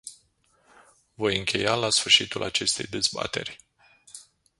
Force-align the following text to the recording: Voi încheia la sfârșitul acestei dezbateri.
Voi 1.13 1.37
încheia 1.37 1.75
la 1.75 1.89
sfârșitul 1.89 2.43
acestei 2.43 2.85
dezbateri. 2.85 3.57